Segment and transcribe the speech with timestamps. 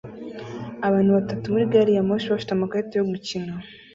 [0.87, 3.53] Abantu batatu muri gari ya moshi bafite amakarita yo gukina